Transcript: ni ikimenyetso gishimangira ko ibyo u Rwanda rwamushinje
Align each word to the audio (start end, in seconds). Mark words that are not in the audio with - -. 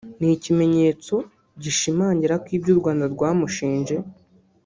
ni 0.19 0.29
ikimenyetso 0.37 1.15
gishimangira 1.63 2.33
ko 2.43 2.47
ibyo 2.57 2.71
u 2.73 2.79
Rwanda 2.79 3.05
rwamushinje 3.13 3.95